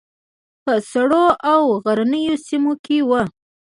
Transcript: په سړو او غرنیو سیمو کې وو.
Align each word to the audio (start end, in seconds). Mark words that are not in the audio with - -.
په 0.63 0.73
سړو 0.91 1.25
او 1.51 1.61
غرنیو 1.83 2.35
سیمو 2.47 2.73
کې 2.85 2.97
وو. 3.07 3.21